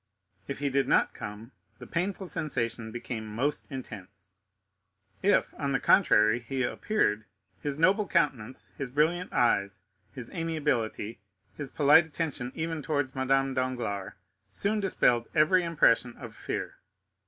[0.47, 4.33] If he did not come, the painful sensation became most intense;
[5.21, 7.25] if, on the contrary, he appeared,
[7.61, 11.19] his noble countenance, his brilliant eyes, his amiability,
[11.55, 14.13] his polite attention even towards Madame Danglars,
[14.51, 16.77] soon dispelled every impression of fear.